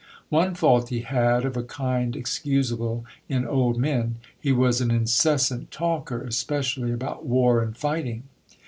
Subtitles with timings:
[0.29, 5.69] One fault he had, of a kind excusable in old men: he was an incessant
[5.69, 8.23] talker, espe cially about war and fighting.